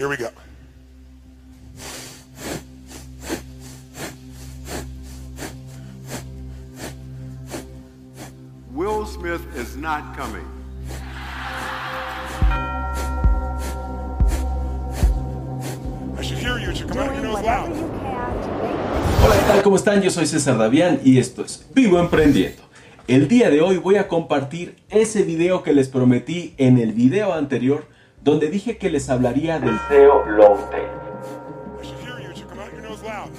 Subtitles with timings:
[0.00, 0.30] Here we go.
[8.72, 10.46] Will Smith is not coming.
[16.16, 16.70] I should hear you.
[16.70, 17.68] It should come out of your doing nose whatever loud.
[17.68, 18.00] you can
[18.40, 19.62] to make Hola, ¿qué tal?
[19.62, 20.00] ¿Cómo están?
[20.00, 22.62] Yo soy César Davián y esto es Vivo Emprendiendo.
[23.06, 27.34] El día de hoy voy a compartir ese video que les prometí en el video
[27.34, 30.88] anterior donde dije que les hablaría del SEO Long Tail.
[31.80, 32.30] I should hear you.
[32.30, 33.30] It should come out of your nose loud.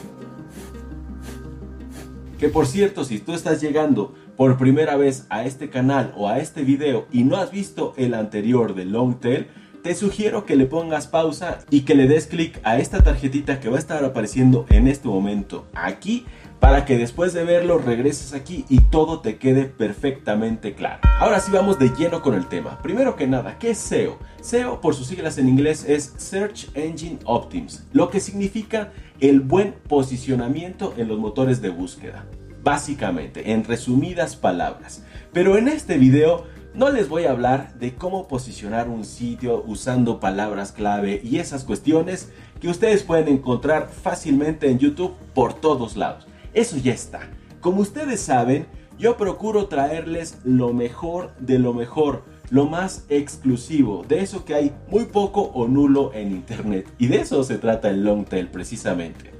[2.40, 6.40] Que por cierto, si tú estás llegando por primera vez a este canal o a
[6.40, 9.48] este video y no has visto el anterior de Long Tail,
[9.84, 13.70] te sugiero que le pongas pausa y que le des clic a esta tarjetita que
[13.70, 16.26] va a estar apareciendo en este momento aquí
[16.61, 20.99] para que después de verlo regreses aquí y todo te quede perfectamente claro.
[21.20, 22.79] Ahora sí vamos de lleno con el tema.
[22.84, 24.20] Primero que nada, ¿qué es SEO?
[24.41, 29.73] SEO por sus siglas en inglés es Search Engine Optims, lo que significa el buen
[29.87, 32.26] posicionamiento en los motores de búsqueda.
[32.63, 35.03] Básicamente, en resumidas palabras.
[35.34, 40.20] Pero en este video no les voy a hablar de cómo posicionar un sitio usando
[40.20, 46.27] palabras clave y esas cuestiones que ustedes pueden encontrar fácilmente en YouTube por todos lados.
[46.54, 47.21] Eso ya está.
[47.62, 48.66] Como ustedes saben,
[48.98, 54.74] yo procuro traerles lo mejor de lo mejor, lo más exclusivo, de eso que hay
[54.90, 56.88] muy poco o nulo en Internet.
[56.98, 59.32] Y de eso se trata el long tail precisamente.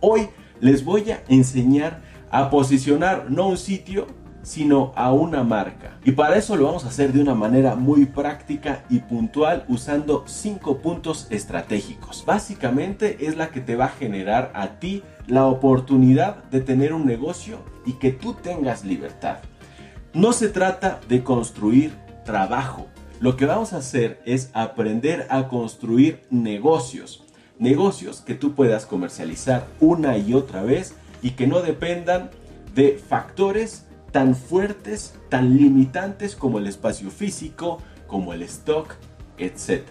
[0.00, 0.28] Hoy
[0.60, 4.06] les voy a enseñar a posicionar no un sitio,
[4.48, 5.98] sino a una marca.
[6.06, 10.24] Y para eso lo vamos a hacer de una manera muy práctica y puntual usando
[10.26, 12.24] cinco puntos estratégicos.
[12.24, 17.04] Básicamente es la que te va a generar a ti la oportunidad de tener un
[17.04, 19.40] negocio y que tú tengas libertad.
[20.14, 21.92] No se trata de construir
[22.24, 22.86] trabajo.
[23.20, 27.22] Lo que vamos a hacer es aprender a construir negocios.
[27.58, 32.30] Negocios que tú puedas comercializar una y otra vez y que no dependan
[32.74, 33.87] de factores
[34.18, 38.96] tan fuertes, tan limitantes como el espacio físico, como el stock,
[39.38, 39.84] etc.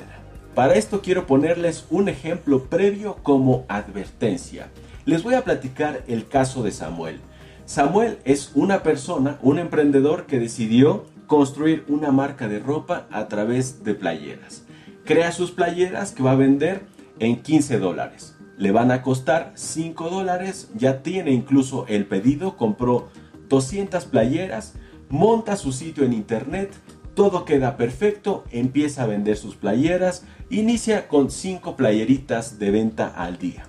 [0.54, 4.68] Para esto quiero ponerles un ejemplo previo como advertencia.
[5.06, 7.22] Les voy a platicar el caso de Samuel.
[7.64, 13.86] Samuel es una persona, un emprendedor que decidió construir una marca de ropa a través
[13.86, 14.66] de playeras.
[15.06, 16.82] Crea sus playeras que va a vender
[17.20, 18.36] en 15 dólares.
[18.58, 23.08] Le van a costar 5 dólares, ya tiene incluso el pedido, compró
[23.50, 24.74] 200 playeras,
[25.10, 26.72] monta su sitio en internet,
[27.14, 33.38] todo queda perfecto, empieza a vender sus playeras, inicia con 5 playeritas de venta al
[33.38, 33.64] día.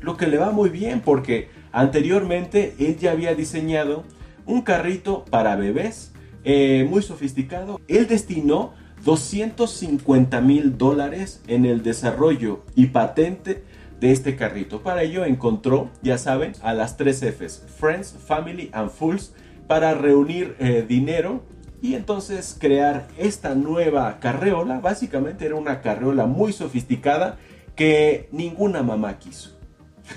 [0.00, 4.04] Lo que le va muy bien porque anteriormente él ya había diseñado
[4.46, 6.12] un carrito para bebés
[6.44, 7.80] eh, muy sofisticado.
[7.88, 8.72] Él destinó
[9.04, 13.64] 250 mil dólares en el desarrollo y patente
[14.00, 14.82] de este carrito.
[14.82, 19.34] Para ello encontró, ya saben, a las tres Fs, Friends, Family and Fools,
[19.66, 21.42] para reunir eh, dinero
[21.80, 24.80] y entonces crear esta nueva carreola.
[24.80, 27.38] Básicamente era una carreola muy sofisticada
[27.76, 29.56] que ninguna mamá quiso.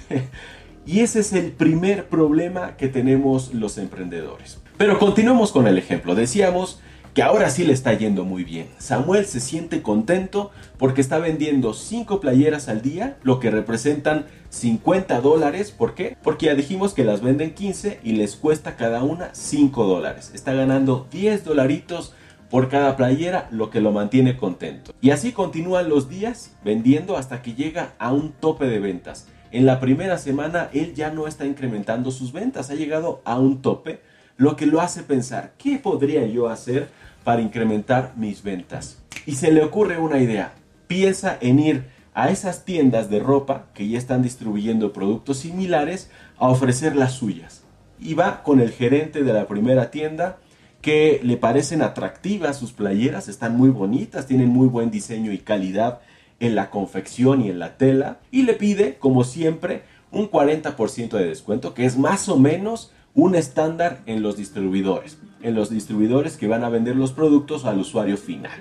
[0.85, 4.59] y ese es el primer problema que tenemos los emprendedores.
[4.77, 6.13] Pero continuemos con el ejemplo.
[6.13, 6.81] Decíamos
[7.17, 8.67] que ahora sí le está yendo muy bien.
[8.77, 15.19] Samuel se siente contento porque está vendiendo 5 playeras al día, lo que representan 50
[15.21, 15.71] dólares.
[15.71, 16.15] ¿Por qué?
[16.21, 20.29] Porque ya dijimos que las venden 15 y les cuesta cada una 5 dólares.
[20.35, 22.13] Está ganando 10 dolaritos
[22.51, 24.93] por cada playera, lo que lo mantiene contento.
[25.01, 29.25] Y así continúan los días vendiendo hasta que llega a un tope de ventas.
[29.49, 33.63] En la primera semana él ya no está incrementando sus ventas, ha llegado a un
[33.63, 34.01] tope,
[34.35, 36.89] lo que lo hace pensar, ¿qué podría yo hacer
[37.27, 39.03] para incrementar mis ventas?
[39.25, 40.53] Y se le ocurre una idea,
[40.87, 41.83] piensa en ir
[42.13, 47.65] a esas tiendas de ropa que ya están distribuyendo productos similares a ofrecer las suyas.
[47.99, 50.37] Y va con el gerente de la primera tienda
[50.81, 55.99] que le parecen atractivas sus playeras, están muy bonitas, tienen muy buen diseño y calidad
[56.39, 59.83] en la confección y en la tela y le pide, como siempre,
[60.13, 65.55] un 40% de descuento, que es más o menos un estándar en los distribuidores, en
[65.55, 68.59] los distribuidores que van a vender los productos al usuario final.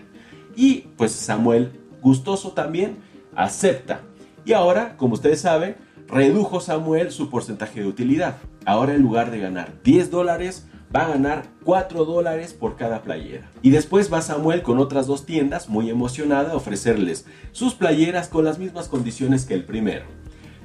[0.56, 2.96] Y pues Samuel, gustoso también,
[3.34, 4.00] acepta.
[4.46, 5.76] Y ahora, como ustedes saben,
[6.08, 8.38] redujo Samuel su porcentaje de utilidad.
[8.64, 13.50] Ahora en lugar de ganar 10 dólares, va a ganar 4 dólares por cada playera.
[13.60, 18.46] Y después va Samuel con otras dos tiendas, muy emocionada, a ofrecerles sus playeras con
[18.46, 20.06] las mismas condiciones que el primero.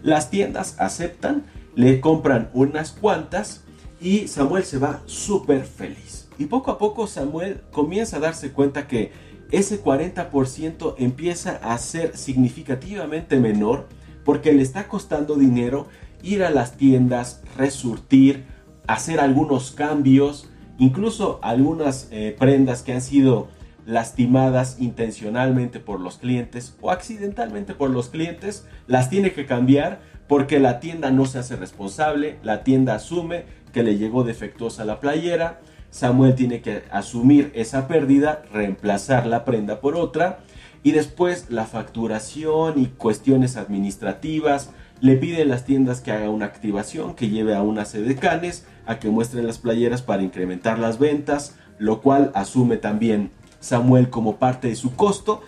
[0.01, 1.43] Las tiendas aceptan,
[1.75, 3.65] le compran unas cuantas
[4.01, 6.27] y Samuel se va súper feliz.
[6.37, 9.11] Y poco a poco Samuel comienza a darse cuenta que
[9.51, 13.87] ese 40% empieza a ser significativamente menor
[14.25, 15.87] porque le está costando dinero
[16.23, 18.45] ir a las tiendas, resurtir,
[18.87, 20.49] hacer algunos cambios,
[20.79, 23.49] incluso algunas eh, prendas que han sido
[23.85, 30.59] lastimadas intencionalmente por los clientes o accidentalmente por los clientes, las tiene que cambiar porque
[30.59, 35.61] la tienda no se hace responsable, la tienda asume que le llegó defectuosa la playera,
[35.89, 40.39] Samuel tiene que asumir esa pérdida, reemplazar la prenda por otra
[40.83, 44.71] y después la facturación y cuestiones administrativas.
[45.01, 48.65] Le piden las tiendas que haga una activación, que lleve a una sede de canes,
[48.85, 54.37] a que muestren las playeras para incrementar las ventas, lo cual asume también Samuel como
[54.37, 55.41] parte de su costo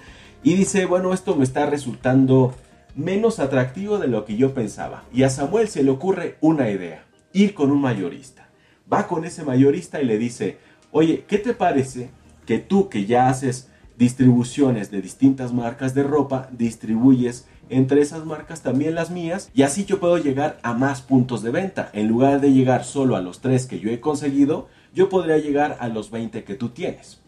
[0.43, 2.53] y dice, bueno, esto me está resultando
[2.95, 5.03] menos atractivo de lo que yo pensaba.
[5.13, 8.47] Y a Samuel se le ocurre una idea, ir con un mayorista.
[8.91, 10.57] Va con ese mayorista y le dice,
[10.91, 12.12] oye, ¿qué te parece
[12.45, 18.62] que tú que ya haces distribuciones de distintas marcas de ropa, distribuyes entre esas marcas
[18.62, 21.89] también las mías y así yo puedo llegar a más puntos de venta.
[21.94, 25.77] En lugar de llegar solo a los tres que yo he conseguido, yo podría llegar
[25.79, 27.19] a los 20 que tú tienes.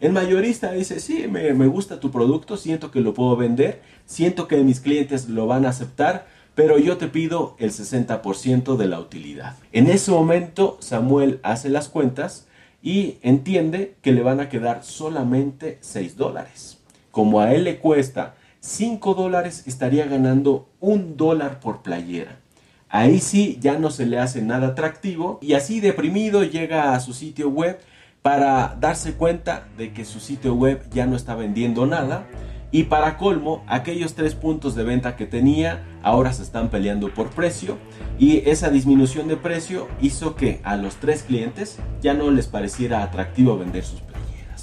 [0.00, 4.56] El mayorista dice, sí, me, gusta tu producto, siento que lo puedo vender, siento que
[4.58, 9.56] mis clientes lo van a aceptar, pero yo te pido el 60% de la utilidad.
[9.72, 12.46] En ese momento Samuel hace las cuentas
[12.82, 16.78] y entiende que le van a quedar solamente 6 dólares.
[17.10, 22.38] Como a él le cuesta 5 dólares, estaría ganando un dólar por playera.
[22.88, 27.12] Ahí sí ya no se le hace nada atractivo y así deprimido llega a su
[27.12, 27.80] sitio web
[28.22, 32.26] para darse cuenta de que su sitio web ya no está vendiendo nada
[32.74, 37.30] y para colmo aquellos tres puntos de venta que tenía ahora se están peleando por
[37.30, 37.78] precio
[38.18, 43.04] y esa disminución de precio hizo que a los tres clientes ya no les pareciera
[43.04, 44.62] atractivo vender sus playeras.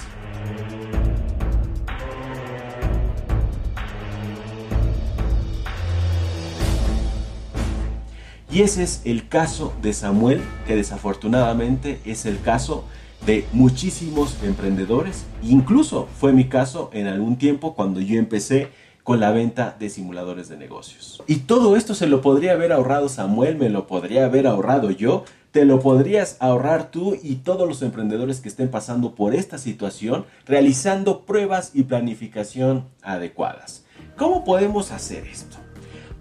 [8.51, 12.83] Y ese es el caso de Samuel, que desafortunadamente es el caso
[13.25, 15.25] de muchísimos emprendedores.
[15.43, 18.69] Incluso fue mi caso en algún tiempo cuando yo empecé
[19.03, 21.21] con la venta de simuladores de negocios.
[21.27, 25.23] Y todo esto se lo podría haber ahorrado Samuel, me lo podría haber ahorrado yo,
[25.51, 30.25] te lo podrías ahorrar tú y todos los emprendedores que estén pasando por esta situación
[30.45, 33.85] realizando pruebas y planificación adecuadas.
[34.17, 35.57] ¿Cómo podemos hacer esto?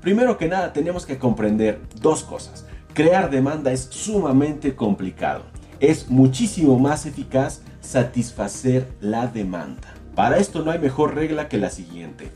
[0.00, 2.66] Primero que nada tenemos que comprender dos cosas.
[2.94, 5.49] Crear demanda es sumamente complicado
[5.80, 9.94] es muchísimo más eficaz satisfacer la demanda.
[10.14, 12.30] Para esto no hay mejor regla que la siguiente.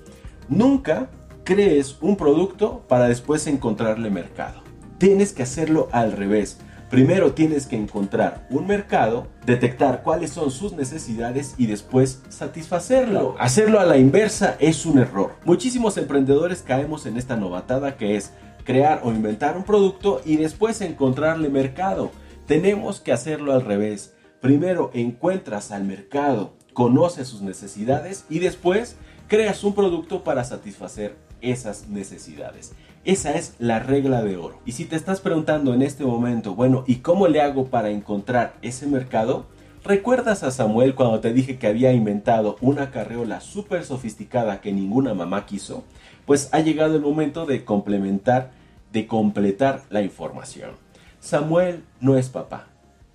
[0.48, 1.10] Nunca
[1.44, 4.62] crees un producto para después encontrarle mercado.
[4.98, 6.58] Tienes que hacerlo al revés.
[6.88, 13.34] Primero tienes que encontrar un mercado, detectar cuáles son sus necesidades y después satisfacerlo.
[13.38, 15.32] Hacerlo a la inversa es un error.
[15.44, 18.32] Muchísimos emprendedores caemos en esta novatada que es
[18.64, 22.10] crear o inventar un producto y después encontrarle mercado.
[22.46, 24.12] Tenemos que hacerlo al revés.
[24.42, 28.96] Primero encuentras al mercado, conoces sus necesidades y después
[29.28, 32.74] creas un producto para satisfacer esas necesidades.
[33.06, 34.60] Esa es la regla de oro.
[34.66, 38.56] Y si te estás preguntando en este momento, bueno, ¿y cómo le hago para encontrar
[38.60, 39.46] ese mercado?
[39.82, 45.14] ¿Recuerdas a Samuel cuando te dije que había inventado una carreola súper sofisticada que ninguna
[45.14, 45.84] mamá quiso?
[46.26, 48.50] Pues ha llegado el momento de complementar,
[48.92, 50.83] de completar la información.
[51.24, 52.66] Samuel no es papá.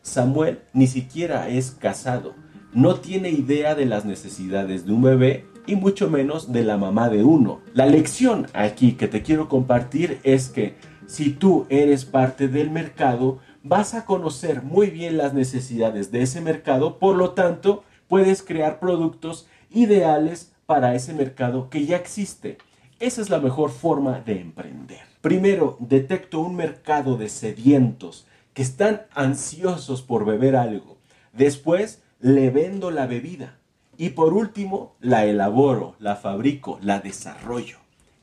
[0.01, 2.33] Samuel ni siquiera es casado.
[2.73, 7.09] No tiene idea de las necesidades de un bebé y mucho menos de la mamá
[7.09, 7.61] de uno.
[7.75, 10.73] La lección aquí que te quiero compartir es que
[11.05, 16.41] si tú eres parte del mercado, vas a conocer muy bien las necesidades de ese
[16.41, 22.57] mercado, por lo tanto, puedes crear productos ideales para ese mercado que ya existe.
[22.99, 25.08] Esa es la mejor forma de emprender.
[25.21, 30.97] Primero, detecto un mercado de sedientos que están ansiosos por beber algo.
[31.33, 33.57] Después, le vendo la bebida.
[33.97, 37.79] Y por último, la elaboro, la fabrico, la desarrollo.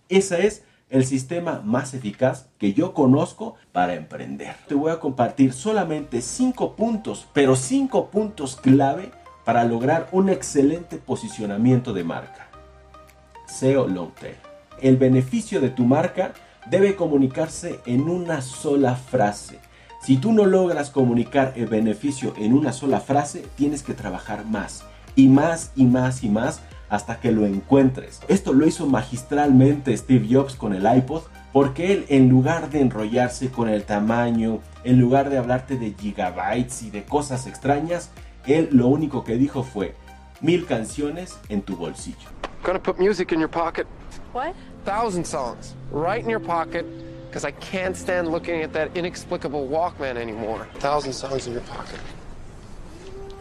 [0.09, 4.55] Ese es el sistema más eficaz que yo conozco para emprender.
[4.67, 9.11] Te voy a compartir solamente cinco puntos, pero cinco puntos clave
[9.45, 12.49] para lograr un excelente posicionamiento de marca.
[13.47, 14.13] SEO Long
[14.81, 16.33] el beneficio de tu marca
[16.71, 19.59] debe comunicarse en una sola frase.
[20.03, 24.85] Si tú no logras comunicar el beneficio en una sola frase, tienes que trabajar más
[25.17, 28.21] y más y más y más hasta que lo encuentres.
[28.29, 33.51] Esto lo hizo magistralmente Steve Jobs con el iPod porque él en lugar de enrollarse
[33.51, 38.11] con el tamaño, en lugar de hablarte de gigabytes y de cosas extrañas,
[38.47, 39.95] él lo único que dijo fue,
[40.41, 42.29] mil canciones en tu bolsillo.
[42.63, 43.87] Gonna put music in your pocket.
[44.33, 44.55] What?
[44.87, 45.75] Thousand songs.
[45.91, 46.87] Right in your pocket.
[47.29, 50.69] Because I can't stand looking at that inexplicable Walkman anymore.
[50.79, 51.99] Thousand songs in your pocket.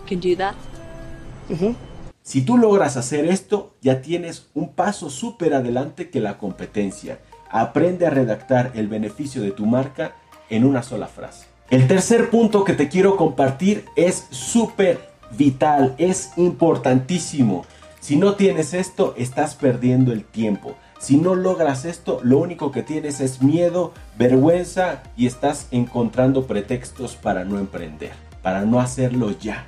[0.02, 0.56] You can do that?
[2.24, 7.20] Si tú logras hacer esto, ya tienes un paso súper adelante que la competencia.
[7.52, 10.16] Aprende a redactar el beneficio de tu marca
[10.50, 11.46] en una sola frase.
[11.70, 15.00] El tercer punto que te quiero compartir es súper
[15.30, 17.68] vital, es importantísimo.
[18.00, 20.76] Si no tienes esto, estás perdiendo el tiempo.
[21.06, 27.16] Si no logras esto, lo único que tienes es miedo, vergüenza y estás encontrando pretextos
[27.16, 29.68] para no emprender, para no hacerlo ya.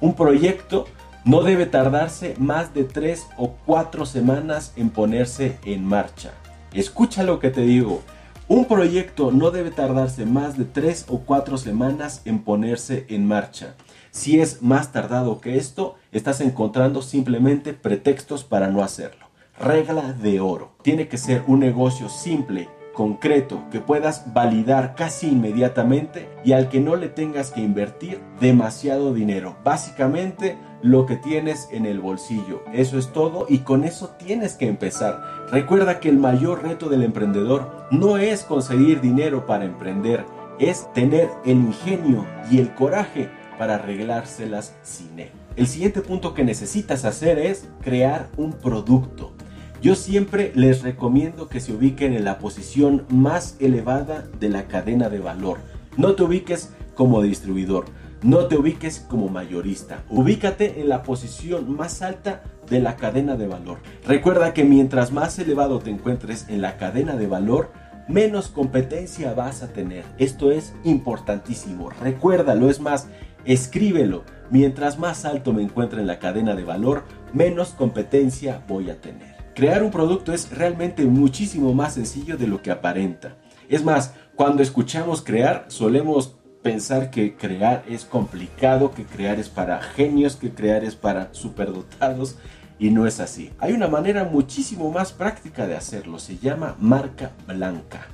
[0.00, 0.86] Un proyecto
[1.26, 6.30] no debe tardarse más de 3 o 4 semanas en ponerse en marcha.
[6.72, 8.00] Escucha lo que te digo.
[8.48, 13.74] Un proyecto no debe tardarse más de 3 o 4 semanas en ponerse en marcha.
[14.10, 19.21] Si es más tardado que esto, estás encontrando simplemente pretextos para no hacerlo.
[19.62, 20.72] Regla de oro.
[20.82, 26.80] Tiene que ser un negocio simple, concreto, que puedas validar casi inmediatamente y al que
[26.80, 29.56] no le tengas que invertir demasiado dinero.
[29.62, 32.64] Básicamente lo que tienes en el bolsillo.
[32.72, 35.22] Eso es todo y con eso tienes que empezar.
[35.52, 40.24] Recuerda que el mayor reto del emprendedor no es conseguir dinero para emprender,
[40.58, 45.30] es tener el ingenio y el coraje para arreglárselas sin él.
[45.54, 49.32] El siguiente punto que necesitas hacer es crear un producto.
[49.82, 55.08] Yo siempre les recomiendo que se ubiquen en la posición más elevada de la cadena
[55.08, 55.58] de valor.
[55.96, 57.86] No te ubiques como distribuidor,
[58.22, 60.04] no te ubiques como mayorista.
[60.08, 63.78] Ubícate en la posición más alta de la cadena de valor.
[64.06, 67.72] Recuerda que mientras más elevado te encuentres en la cadena de valor,
[68.06, 70.04] menos competencia vas a tener.
[70.16, 71.90] Esto es importantísimo.
[71.90, 73.08] Recuérdalo, es más,
[73.44, 74.22] escríbelo.
[74.48, 79.41] Mientras más alto me encuentre en la cadena de valor, menos competencia voy a tener.
[79.54, 83.36] Crear un producto es realmente muchísimo más sencillo de lo que aparenta.
[83.68, 89.82] Es más, cuando escuchamos crear, solemos pensar que crear es complicado, que crear es para
[89.82, 92.38] genios, que crear es para superdotados
[92.78, 93.50] y no es así.
[93.58, 98.06] Hay una manera muchísimo más práctica de hacerlo, se llama marca blanca.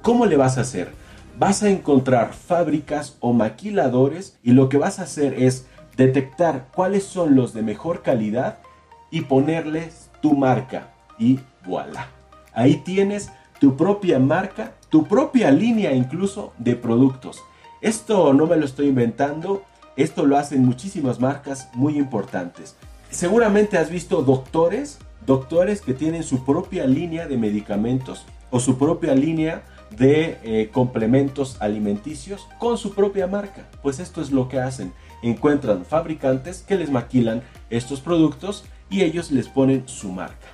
[0.00, 0.92] ¿Cómo le vas a hacer?
[1.38, 7.02] Vas a encontrar fábricas o maquiladores y lo que vas a hacer es detectar cuáles
[7.02, 8.58] son los de mejor calidad
[9.10, 10.88] y ponerles tu marca
[11.18, 12.08] y voilà.
[12.54, 17.42] Ahí tienes tu propia marca, tu propia línea incluso de productos.
[17.82, 19.64] Esto no me lo estoy inventando,
[19.96, 22.74] esto lo hacen muchísimas marcas muy importantes.
[23.10, 29.14] Seguramente has visto doctores, doctores que tienen su propia línea de medicamentos o su propia
[29.14, 33.68] línea de eh, complementos alimenticios con su propia marca.
[33.82, 34.94] Pues esto es lo que hacen.
[35.22, 40.46] Encuentran fabricantes que les maquilan estos productos y ellos les ponen su marca.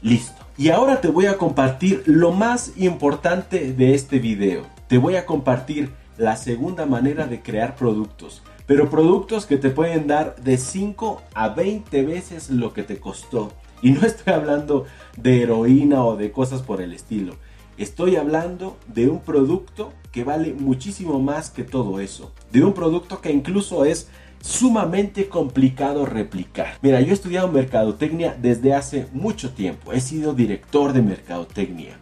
[0.00, 0.44] Listo.
[0.56, 4.66] Y ahora te voy a compartir lo más importante de este video.
[4.88, 8.42] Te voy a compartir la segunda manera de crear productos.
[8.66, 13.52] Pero productos que te pueden dar de 5 a 20 veces lo que te costó.
[13.82, 14.84] Y no estoy hablando
[15.16, 17.36] de heroína o de cosas por el estilo.
[17.78, 22.32] Estoy hablando de un producto que vale muchísimo más que todo eso.
[22.50, 24.08] De un producto que incluso es
[24.40, 26.78] sumamente complicado replicar.
[26.82, 29.92] Mira, yo he estudiado mercadotecnia desde hace mucho tiempo.
[29.92, 31.98] He sido director de mercadotecnia.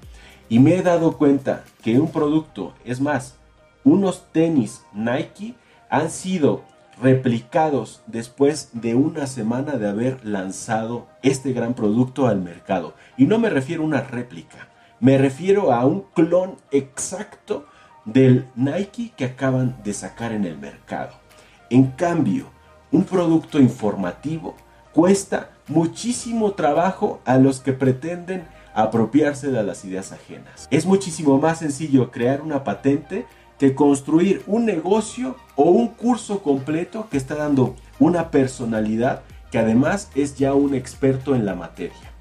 [0.48, 3.36] Y me he dado cuenta que un producto, es más,
[3.84, 5.54] unos tenis Nike
[5.90, 6.62] han sido
[7.00, 12.94] replicados después de una semana de haber lanzado este gran producto al mercado.
[13.16, 14.68] Y no me refiero a una réplica,
[15.00, 17.66] me refiero a un clon exacto
[18.04, 21.25] del Nike que acaban de sacar en el mercado.
[21.68, 22.46] En cambio,
[22.92, 24.54] un producto informativo
[24.92, 30.68] cuesta muchísimo trabajo a los que pretenden apropiarse de las ideas ajenas.
[30.70, 33.26] Es muchísimo más sencillo crear una patente
[33.58, 40.10] que construir un negocio o un curso completo que está dando una personalidad que además
[40.14, 42.12] es ya un experto en la materia.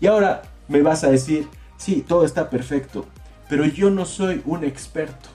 [0.00, 3.04] Y ahora me vas a decir, sí, todo está perfecto,
[3.48, 5.28] pero yo no soy un experto.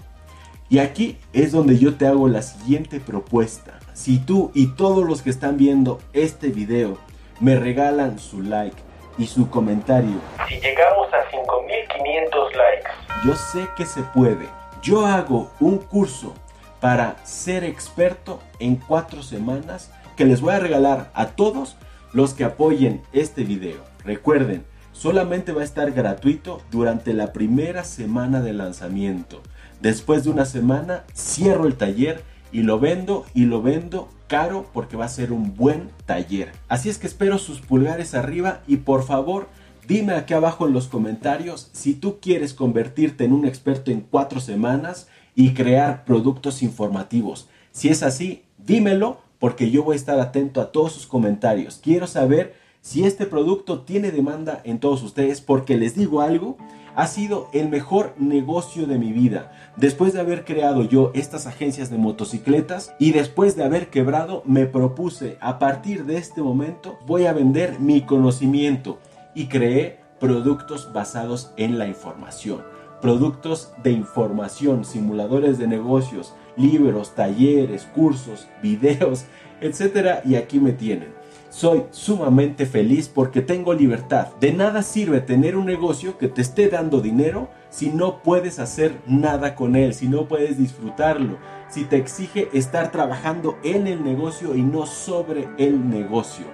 [0.74, 3.80] Y aquí es donde yo te hago la siguiente propuesta.
[3.94, 6.98] Si tú y todos los que están viendo este video
[7.40, 8.76] me regalan su like
[9.20, 12.90] y su comentario, Si llegamos a 5500 likes,
[13.24, 14.50] yo sé que se puede.
[14.82, 16.34] Yo hago un curso
[16.82, 21.78] para ser experto en cuatro semanas que les voy a regalar a todos
[22.14, 23.78] los que apoyen este video.
[24.04, 29.44] Recuerden, solamente va a estar gratuito durante la primera semana de lanzamiento.
[29.84, 32.24] Después de una semana cierro el taller
[32.54, 36.54] y lo vendo y lo vendo caro porque va a ser un buen taller.
[36.70, 39.50] Así es que espero sus pulgares arriba y por favor
[39.86, 44.40] dime aquí abajo en los comentarios si tú quieres convertirte en un experto en cuatro
[44.40, 47.50] semanas y crear productos informativos.
[47.74, 51.82] Si es así, dímelo porque yo voy a estar atento a todos sus comentarios.
[51.84, 56.58] Quiero saber si este producto tiene demanda en todos ustedes porque les digo algo,
[56.96, 59.52] ha sido el mejor negocio de mi vida.
[59.76, 64.66] Después de haber creado yo estas agencias de motocicletas y después de haber quebrado, me
[64.66, 69.00] propuse a partir de este momento voy a vender mi conocimiento
[69.34, 72.64] y creé productos basados en la información.
[73.02, 79.26] Productos de información, simuladores de negocios, libros, talleres, cursos, videos,
[79.60, 80.22] etc.
[80.26, 81.23] Y aquí me tienen.
[81.54, 84.30] Soy sumamente feliz porque tengo libertad.
[84.40, 89.00] De nada sirve tener un negocio que te esté dando dinero si no puedes hacer
[89.06, 91.38] nada con él, si no puedes disfrutarlo,
[91.70, 96.48] si te exige estar trabajando en el negocio y no sobre el negocio.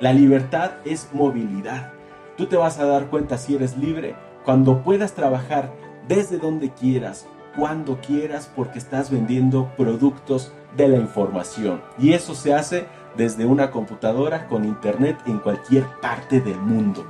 [0.00, 1.92] La libertad es movilidad.
[2.38, 5.74] Tú te vas a dar cuenta si eres libre cuando puedas trabajar
[6.08, 11.82] desde donde quieras, cuando quieras, porque estás vendiendo productos de la información.
[11.98, 12.86] Y eso se hace
[13.18, 17.04] desde una computadora con internet en cualquier parte del mundo.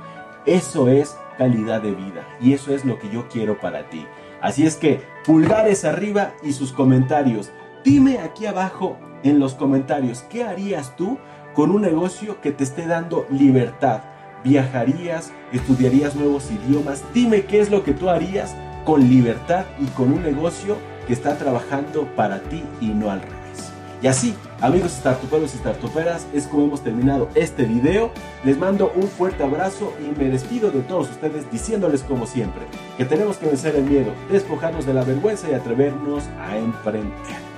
[0.45, 4.05] Eso es calidad de vida y eso es lo que yo quiero para ti.
[4.41, 7.51] Así es que pulgares arriba y sus comentarios.
[7.85, 11.17] Dime aquí abajo en los comentarios qué harías tú
[11.53, 14.01] con un negocio que te esté dando libertad.
[14.43, 15.31] ¿Viajarías?
[15.51, 17.03] ¿Estudiarías nuevos idiomas?
[17.13, 21.37] Dime qué es lo que tú harías con libertad y con un negocio que está
[21.37, 23.71] trabajando para ti y no al revés.
[24.01, 28.11] Y así, amigos startuperos y startuperas, es como hemos terminado este video.
[28.43, 32.63] Les mando un fuerte abrazo y me despido de todos ustedes diciéndoles como siempre
[32.97, 37.48] que tenemos que vencer el miedo, despojarnos de la vergüenza y atrevernos a emprender.